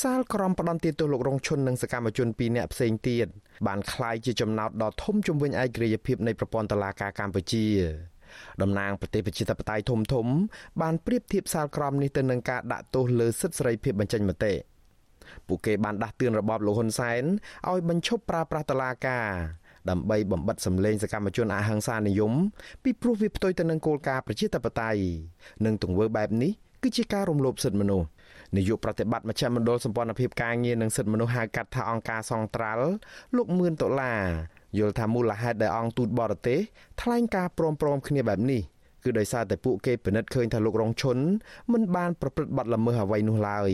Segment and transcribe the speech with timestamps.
[0.00, 3.26] សាលក្រមផ្ដន្ទាទោសលោករងឈុននិងសកម្មជន2នាក់ផ្សេងទៀត
[3.66, 7.66] បានក្លាយជាចំណោទដ៏ធំជំវិញឯករាជ្យភាពនៃប្រព័ន្ធតុលាការកម្ពុជា
[8.62, 10.26] តំណាងប្រទេសប្រជាធិបតេយ្យធំធំ
[10.82, 14.52] បានប្រៀបធៀបសាលក្រមនេះទៅនឹងការដាក់ទោសលើសិទ្ធិសេរីភាពបញ្ចេញមតិ
[15.46, 17.22] ពួកគេបានដាស់តឿនរបបលោកហ៊ុនសែន
[17.70, 19.28] ឲ្យបញ្ឈប់ប្រើប្រាស់តុលាការ
[19.90, 22.32] ដើម្បីបំបិតសម្លេងសកម្មជនអហិង្សានិយម
[22.82, 25.00] ពីព្រោះវាផ្ទុយទៅនឹងគោលការណ៍ប្រជាធិបតេយ្យ
[25.64, 26.52] និងទង្វើបែបនេះ
[26.82, 28.06] គឺជាការរំលោភសិទ្ធិមនុស្ស
[28.56, 32.86] នាយកប្រតិបត្តិមជ្ឈមណ្ឌលសម្ព័ន្ធភាពការងារនិងសិទ្ធិមនុស្សហៅកាត់ថាអង្គការសង្ត្រាល់
[33.36, 34.22] លោកមឿនដុល្លារ
[34.78, 36.58] យល់ថាមូលហេតុដែលអង្គទូតបរទេស
[37.02, 38.62] ថ្លែងការព្រមព្រមគ្នាបែបនេះ
[39.04, 41.18] គឺដោយសារតែពួកគេពិនិត្យឃើញថាលោករងឈុន
[41.72, 43.70] មិនបានប្រព្រឹត្តបទល្មើសអ្វីនោះឡើយ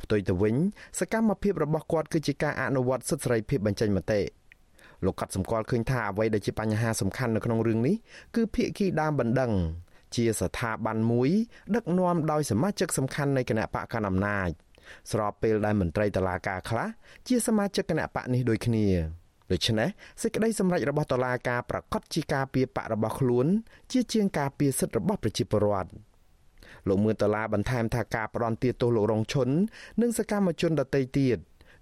[0.00, 0.54] ផ្ទុយទៅវិញ
[0.98, 4.20] សកម្មភាពរបស់គាត់គឺជាការអនុវត្តសិទ្ធិសេរីភាពបញ្ចេញមតិ
[5.04, 7.96] លោកកាត់សម្គាល់ឃើញថាអ្វីដែលជាបញ្ហាសំខាន់នៅក្នុងរឿងនេះ
[8.36, 9.52] គឺភាគីដើមបណ្ដឹង
[10.16, 11.30] ជាស្ថាប័នមួយ
[11.74, 14.50] ដឹកនាំដោយសមាជិកសំខាន់នៃគណៈបកកណ្ដាលអំណាច
[15.10, 16.88] ស្របពេលដែលមន្ត្រីតឡាការខ្លះ
[17.28, 18.86] ជាសមាជិកគណៈបកនេះដូចគ្នា
[19.52, 19.88] ដូច្នេះ
[20.22, 23.46] សេចក្តីសម្រេចរបស់តុលាការប្រកាសជាការពីបករបស់ខ្លួន
[23.92, 25.90] ជាជាងការពីសិទ្ធិរបស់ប្រជាពលរដ្ឋ
[26.88, 29.48] លោកមឿនដុល្លារបន្ថែមថាការផ្ដន់ទាទោសលោករងឈុន
[30.00, 31.36] និងសកម្មជនដទៃទៀត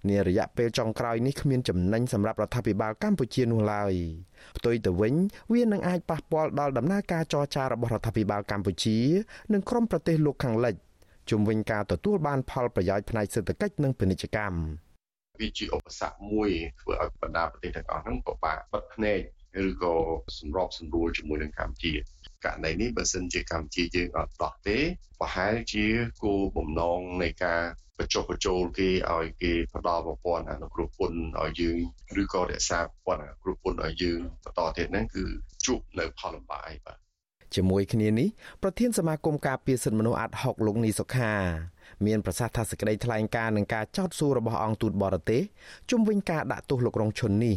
[0.09, 3.93] នារយៈពេលចុងក្រោយនេះគ្មានចំណេញសម្រាប់រដ្ឋាភិបាលកម្ពុជានោះឡើយ
[4.57, 5.13] ផ្ទុយទៅវិញ
[5.53, 8.97] វានឹងអាចប៉ះពាល់ដល់ដំណើរការចរចារបស់រដ្ឋាភិបាលកម្ពុជា
[9.53, 10.75] និងក្រុមប្រទេសលោកខាងលិច
[11.29, 14.59] ជុំវិញការទទួលបានផលប្រយោជន៍ផ្នែកសេដ្ឋកិច្ចនិងពាណិជ្ជកម្ម
[15.39, 16.49] វាជាឧបសគ្គមួយ
[16.81, 19.19] ធ្វើឲ្យបណ្ដាប្រទេសទាំងអស់ហ្នឹងពិបាកបិទភ្នែក
[19.63, 19.95] ឬក៏
[20.37, 21.93] សម្របសម្រួលជាមួយនឹងកម្ពុជា
[22.45, 24.77] ករណីនេះបើសិនជាកម្ពុជាយើងអត់ដោះទេ
[25.19, 25.85] ប្រហែលជា
[26.23, 27.61] គោលបំណងនៃការ
[27.97, 31.77] បញ្ចុះបញ្ចូលគេឲ្យគេផ្ដល់ប្រព័ន្ធអនុគ្រោះពន្ធឲ្យយើង
[32.21, 35.23] ឬក៏រក្សាប្រព័ន្ធអនុគ្រោះពន្ធឲ្យយើងបន្តទៀតហ្នឹងគឺ
[35.65, 36.97] ជួបនៅផលលំបាកឯបាទ
[37.55, 38.27] ជាមួយគ្នានេះ
[38.63, 41.33] ប្រធានសមាគមការពារសិទ្ធិមនុស្សអាត់ហុកលោកនីសុខា
[42.05, 45.41] មានប្រសាសន៍ថាសេចក្តីថ្លែងការណ៍នឹងការចោទសួររបស់អង្គទូតបរទេស
[45.89, 47.55] ជុំវិញការដាក់ទោសលោករងឈុននេះ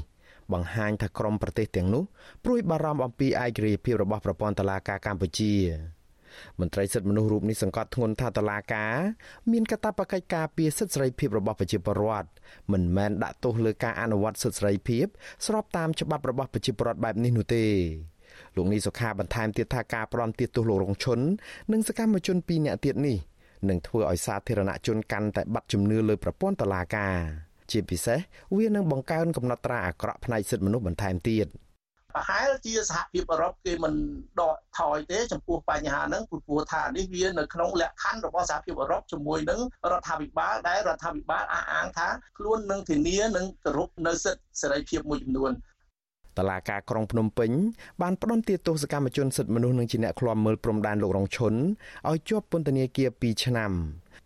[0.52, 2.04] បង្ហាញថាក្រមប្រទេសទាំងនោះ
[2.44, 5.54] ព្រួយបារម្ភអំពីឯករាជ្យភាពរបស់ប្រព័ន្ធតុលាការកម្ពុជា
[6.60, 8.94] មន្ត្រីសិទ្ធិមនុស្សរូបនេះសង្កត់ធ្ងន់ថាតឡាការ
[9.52, 12.28] មានកាតព្វកិច្ចការពារសិទ្ធិសេរីភាពរបស់ប្រជាពលរដ្ឋ
[12.72, 15.06] មិនមែនដាក់ទោសលើការអនុវត្តសិទ្ធិសេរីភាព
[15.46, 17.64] ស្របតាមច្បាប់របស់ប្រជាពលរដ្ឋបែបនេះនោះទេ
[18.56, 21.20] លោកនីសុខាបន្ថែមទៀតថាការប្រន់ទាទោសលោករងឈុន
[21.72, 23.16] និងសកម្មជន2នាក់ទៀតនេះ
[23.68, 27.16] នឹងធ្វើឲ្យសាធារណជនកាន់តែបាត់ជំនឿលើប្រព័ន្ធតុលាការ
[27.70, 28.18] ជាពិសេស
[28.56, 31.48] វានឹងបង្កើនកំណត់ត្រាអាក្រក់ផ្នែកសិទ្ធិមនុស្សបន្ថែមទៀត
[32.14, 33.94] ប្រហែលជាសហភាពអឺរ៉ុបគេមិន
[34.40, 39.60] ដកថយទេចំពោះបញ្ហាហ្នឹងព្រោះថានេះវានៅក្នុងលក្ខខណ្ឌរបស់សហភាពអឺរ៉ុបជាមួយនឹង
[39.90, 42.08] រដ្ឋាភិបាលដែលរដ្ឋាភិបាលអះអាងថា
[42.38, 45.52] ខ្លួននឹងធានានឹងគោរពនៅសិទ្ធិសេរីភាពមួយចំនួន
[46.38, 47.50] តឡាការក្រុងភ្នំពេញ
[48.02, 51.54] បានផ្ដន្ទាទោសកម្មជនសិទ្ធិមនុស្សនិងជាអ្នកឃ្លាំមើលព្រំដែនលោករងឈុន
[52.08, 53.72] ឲ្យជាប់ពន្ធនាគារ2ឆ្នាំ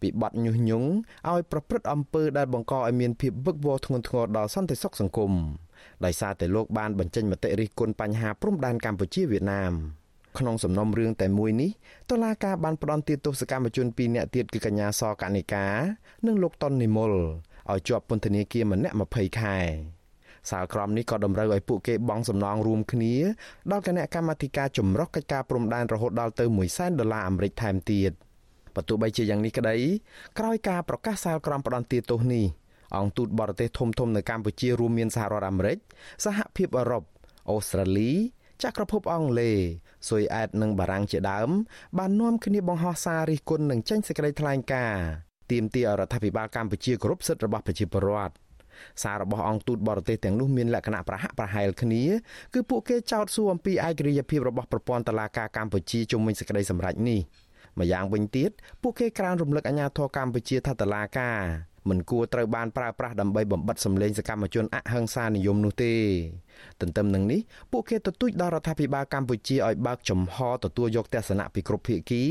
[0.00, 0.88] ពីបទញុះញង់
[1.30, 5.32] ឲ្យប្រព្រឹត្តអំពើដែលបង្កឲ្យមានភាពវឹកវរធ្ងន់ធ្ងរដល់សន្តិសុខសង្គម
[6.04, 9.72] ដោយសារតែលោកបានបញ្ចេញមតិរិះគន់បញ្ហាព្រំដែនកម្ពុជាវៀតណាម
[10.38, 11.70] ក្នុងសំណុំរឿងតែមួយនេះ
[12.10, 15.66] តុលាការបានផ្តន្ទាទោសកម្មជន2នាក់ទៀតគឺកញ្ញាសកនិកា
[16.26, 17.12] និងលោកតុននិមល
[17.70, 19.58] ឲ្យជាប់ពន្ធនាគារម្នាក់20ខែ
[20.50, 23.14] សាលក្រមនេះក៏តម្រូវឲ្យពួកគេបង់សំណងរួមគ្នា
[23.70, 28.12] ដល់គណៈកម្មាធិការចម្រុះកិច្ចការព្រំដែនរហូតដល់ទៅ1សែនដុល្លារអាមេរិកថែមទៀត
[28.78, 29.76] បើទោះបីជាយ៉ាងនេះក្តី
[30.38, 32.44] ក្រោយការប្រកាសសាលក្រមផ្ដន្ទាទោសនេះ
[32.96, 35.78] អង្គទូតបរទេសធំធំនៅកម្ពុជារួមមានសហរដ្ឋអាមេរិក
[36.24, 37.02] សហភាពអឺរ៉ុប
[37.50, 38.12] អូស្ត្រាលី
[38.62, 39.56] ចក្រភពអង់គ្លេស
[40.08, 41.50] ស៊ុយអែតនិងបារាំងជាដើម
[41.98, 45.04] បាននាំគ្នាបង្ហោះសាររិះគន់និងចេញសេចក្តីថ្លែងការណ៍
[45.50, 48.34] ទាមទាររដ្ឋាភិបាលកម្ពុជាគោរពសិទ្ធិរបស់ប្រជាពលរដ្ឋ
[49.02, 52.02] សាររបស់អង្គទូតបរទេសទាំងនោះមានលក្ខណៈប្រហាក់ប្រហែលគ្នា
[52.54, 57.20] គឺពួកគេចោទសួរអំពីឯករាជ្យភាពរបស់ប្រព័ន្ធតុលាការកម្ពុជាជុំវិញសេចក្តីសម្រេចនេះ
[57.80, 58.50] ម្យ៉ាងវិញទៀត
[58.82, 61.40] ពួកគេក្រានរំលឹកអាញាធរកម្ពុជាថាតុលាការ
[61.88, 65.94] មិនគួរត្រូវបានប្រើប្រាស់ដើម្បីបំបិតសម្លេងសកម្មជនអហិង្សានិយមនោះទេ
[66.80, 67.40] ទន្ទឹមនឹងនេះ
[67.72, 72.22] ពួកគេទទូចដល់រដ្ឋាភិបាលកម្ពុជាឲ្យបើកចំហទទួលយកទស្សនៈពីគ្រប់ភាគី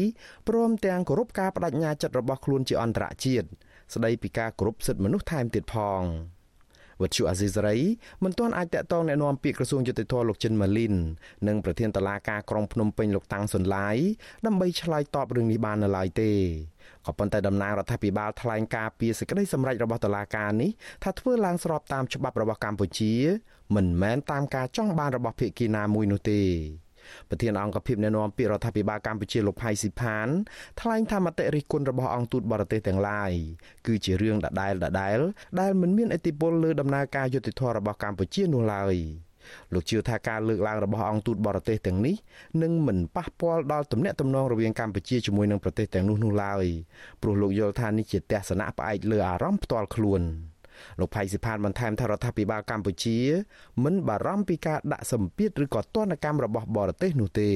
[0.47, 3.47] ព្រមទាំងគោរពការបដិញ្ញាចិត្តរបស់ខ្លួនជាអន្តរជាតិ
[3.93, 6.01] ស្ដីពីការគោរពសិទ្ធិមនុស្សថែមទៀតផង
[7.01, 7.77] វត្តជូអាស៊ីសេរី
[8.23, 10.93] មិនទាន់អាចតាក់ទងណែនាំពាក្យក្រសួងយុតិធម៌លោកចិនម៉ាលីន
[11.47, 13.97] និងប្រធានតឡាការក្រុងភ្នំពេញលោកតាំងសុនឡាយ
[14.45, 16.31] ដើម្បីឆ្លើយតបរឿងនេះបាននៅឡើយទេ
[17.05, 20.69] ក៏ប៉ុន្តែតំណាងរដ្ឋាភិបាលថ្លែងការពីសេចក្តីសម្រេចរបស់តុលាការនេះ
[21.03, 23.13] ថាធ្វើឡើងស្របតាមច្បាប់របស់កម្ពុជា
[23.75, 26.41] មិនមែនតាមការចង់បានរបស់ភាគីណាមួយនោះទេ
[27.29, 30.27] ប្រធានអង្គភិបអ្នកណែនាំពាក្យរដ្ឋាភិបាលកម្ពុជាលោកផៃស៊ីផាន
[30.81, 33.31] ថ្លែងថាមតិរិះគន់របស់អង្គទូតបរទេសទាំងឡាយ
[33.87, 35.17] គឺជារឿងដដែលដដែល
[35.59, 38.95] ដែលមិនមានឥទ្ធិពលលើដំណើរការយុតិធធម៌របស់កម្ពុជានោះឡើយ
[39.73, 42.15] លោកជឿថាការលើកឡើងរបស់អង្គទូតបរទេសទាំងនេះ
[42.61, 46.65] នឹងមិនប៉ះពាល់ដល់ទំនាក់ទំនងរវាងកម្ពុជាជាមួយនឹងប្រទេសទាំងនោះនោះឡើយ
[47.21, 50.21] ព្រោះលោកយល់ថានេះជាទស្សនៈផ្អែកលើអារម្មណ៍ផ្ទាល់ខ្លួន
[50.99, 53.17] លោកផៃសិផានបន្ថែមថារដ្ឋាភិបាលកម្ពុជា
[53.83, 57.51] មិនបារម្ភពីការដាក់សម្ពាធឬក៏ទណ្ឌកម្មរបស់បរទេសនោះទេ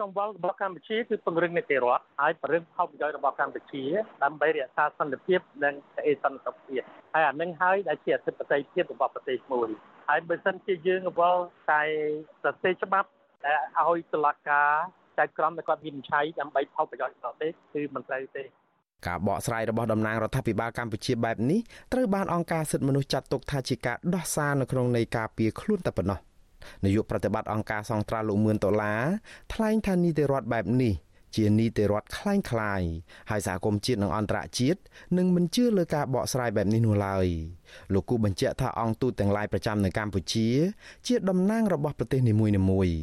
[0.00, 3.84] កង្វល់របស់កម្ពុជាគឺពង្រឹងនីតិរដ្ឋហើយពង្រឹងផលប្រយោជន៍របស់កម្ពុជា
[4.24, 5.74] ដើម្បីរក្សាសន្តិភាពនិង
[6.06, 6.82] អេសន្តិភាព
[7.14, 9.68] ហើយអានឹងហើយដែលជាអធិបតេយ្យភាពរបស់ប្រទេសមួយ
[10.08, 11.42] ហើយបើសិនជាយើងកង្វល់
[11.72, 11.82] តែ
[12.42, 13.08] ប្រទេសច្បាប់
[13.46, 13.58] ដែល
[13.88, 14.70] ឲ្យតុលាការ
[15.18, 18.44] ចៅក្រមតែគាត់វិនិច្ឆ័យដើម្បីផលប្រយោជន៍ប្រទេសគឺមិនត្រូវទេ
[19.07, 21.59] ការបកស្រាយរបស់តំណាងរដ្ឋាភិបាលកម្ពុជាបែបនេះ
[21.93, 26.19] ត្រូវបានអង្គការសិទ្ធិមនុស្សចាត់ទុកថាជាការដោះសារនៅក្នុងន័យការពារខ្លួនតែប៉ុណ្ណោះ
[26.85, 29.01] នាយកប្រតិបត្តិអង្គការសង្ត្រាលោកមឿនដុល្លារ
[29.53, 30.93] ថ្លែងថានីតិរដ្ឋបែបនេះ
[31.35, 32.81] ជានីតិរដ្ឋคล้ายคล้าย
[33.29, 34.79] ហើយសហគមន៍ជាតិនិងអន្តរជាតិ
[35.17, 37.27] នឹងមិនជឿលើការបកស្រាយបែបនេះនោះឡើយ
[37.93, 40.47] លោកគូបញ្ជាក់ថាអង្គទូតទាំងឡាយប្រចាំនៅកម្ពុជា
[41.07, 42.47] ជាតំណាងរបស់ប្រទេសនីមួ
[42.87, 42.99] យៗ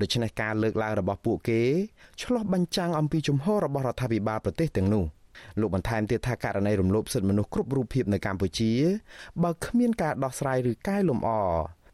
[0.00, 1.62] ដូច្នេះការលើកឡើងរបស់ពួកគេ
[2.22, 5.04] ឆ្លោះបញ្ចាំងអំពីជំហររបស់រដ្ឋាភិបាលប្រទេសទាំងនោះ
[5.59, 8.71] លោកបន្ថែមទៀតថាករណីរំលោភសិទ្ធិមនុស្សគ្រប់រូបភាពនៅកម្ពុជា
[9.43, 11.29] បើគ្មានការដោះស្រាយឬកែលម្អ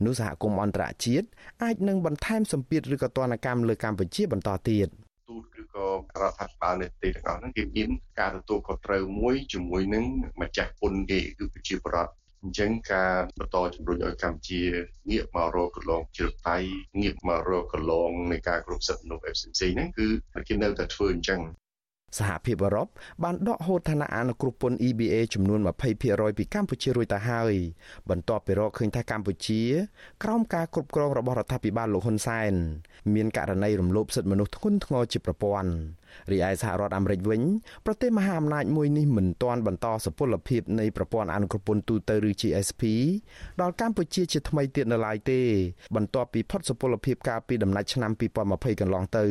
[0.05, 1.27] នោះសហគមន៍អន្តរជាតិ
[1.63, 4.87] អាចនឹងបន្ថែមសម្ពាធឬក៏ទណ្ឌកម្មលើកម្ពុជាបន្តទៀត
[5.29, 5.87] ទូតឬក៏
[6.21, 10.05] រដ្ឋាភិបាលនៃប្រទេសទាំងអស់ហ្នឹងគេមានការទទួលខុសត្រូវមួយជាមួយនឹង
[10.41, 12.13] ម្ចាស់ពុនគេគឺប្រជាប្រដ្ឋ
[12.43, 14.61] អញ្ចឹងការបន្តជំរុញឲ្យកម្ពុជា
[15.11, 16.57] ងាកមករកកន្លងជ្រឹកតៃ
[17.01, 20.07] ងាកមករកកន្លងនៃការគ្រប់សិទ្ធិមនុស្ស FCC ហ្នឹងគឺ
[20.47, 21.41] គេនៅតែធ្វើអញ្ចឹង
[22.17, 22.87] សហភាពអឺរ៉ុប
[23.23, 27.53] បានដកហូតឋានៈអនុគ្រោះពន្ធ EBA ចំនួន20%ពីកម្ពុជារួចទៅហើយ
[28.09, 29.61] បន្ទាប់ពីរកឃើញថាកម្ពុជា
[30.23, 32.53] ក្រោមការគ្រប់គ្រងរបស់រដ្ឋាភិបាលលោកហ៊ុនសែន
[33.13, 35.71] មានករណីរំលោភសិទ្ធិមនុស្សធ្ងន់ធ្ងរជាប្រព័ន្ធ
[36.31, 37.41] រីឯសហរដ្ឋអាមេរិកវិញ
[37.85, 42.81] ប្រទេសមហាអំណាចមួយនេះមិនទាន់បន្តសុពលភាពនៃប្រព័ន្ធអនុគ្រោះពន្ធទូទៅឬ GSP
[43.61, 45.41] ដល់កម្ពុជាជាថ្មីទៀតនៅឡើយទេ
[45.95, 48.11] បន្ទាប់ពីផុតសុពលភាពកាលពីដំណាច់ឆ្នាំ
[48.45, 49.25] 2020កន្លងទៅ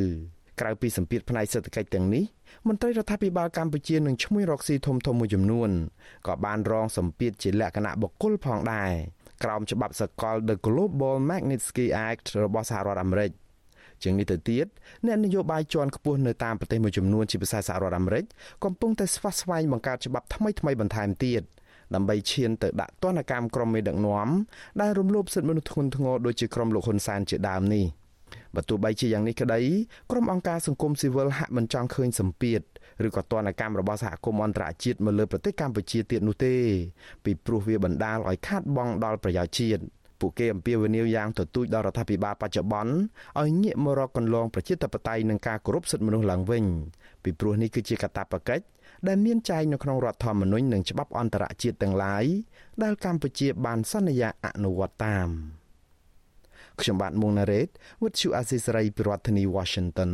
[0.60, 2.24] ក្រៅពីសម្ពាធផ្នែកសេដ្ឋកិច្ចទាំងនេះ
[2.68, 5.70] មន្ត្រីរដ្ឋាភិបាលកម្ពុជានឹងឈ្មោះរកស៊ីធំធំមួយចំនួន
[6.26, 8.90] ក៏បានរងសម្ពាធជាលក្ខណៈបុគ្គលផងដែរ
[9.42, 13.30] ក្រោមច្បាប់សកល The Global Magnitsky Act របស់សហរដ្ឋអាមេរិក
[14.02, 14.66] ជាងនេះទៅទៀត
[15.06, 18.24] អ្នកនយោបាយជាន់ខ្ពស់នៅតាមប្រទេសមួយចំនួនជាភាសាសហរដ្ឋអាមេរិក
[18.64, 21.42] កំពុងតែស្វាស្វែងបង្កើតច្បាប់ថ្មីថ្មីបន្ថែមទៀត
[21.94, 24.28] ដើម្បីឈានទៅដាក់ទណ្ឌកម្មក្រុមមេដឹកនាំ
[24.80, 27.84] ដែលរំលោភសិទ្ធិមនុស្សធ្ងន់ធ្ងរដូចជាក្រុមលោកហ៊ុនសែនជាដើមនេះ។
[28.54, 29.60] បើទោះបីជាយ៉ាងនេះក្តី
[30.10, 32.60] ក្រុមអង្គការសង្គមស៊ីវិលហាក់មិនចង់ឃើញសម្ពាធ
[33.06, 36.54] ឬក៏ទណ្ឌកម្មរបស់សហគមន៍អន្តរជាតិមកលើប្រទេសកម្ពុជាទៀតនោះទេ
[37.24, 39.82] ពីព្រោះវាបណ្ដាលឲ្យខាតបង់ដល់ប្រយោជន៍ជាតិ
[40.20, 42.94] ពួកគេអំពាវនាវយ៉ាងទទូចដល់រដ្ឋាភិបាលបច្ចុប្បន្ន
[43.40, 46.64] ឲ្យងាកមករកកន្លងប្រជាធិបតេយ្យនិងការគោរពសិទ្ធិមនុស្សឡើងវិញ
[47.22, 48.64] ពីព្រោះនេះគឺជាកាតព្វកិច្ច
[49.08, 52.24] ដែលមានចែងនៅក្នុងរដ្ឋធម្មនុញ្ញនិងច្បាប់អន្តរជាតិទាំងឡាយ
[52.82, 55.28] ដែលកម្ពុជាបានសន្យាអនុវត្តតាម។
[56.82, 57.68] ខ្ញុំបាទមុងណារ៉េត
[58.02, 60.10] With you Azizi Saray ពីរដ្ឋធានី Washington